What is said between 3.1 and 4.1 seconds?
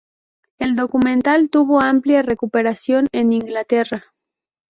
en Inglaterra.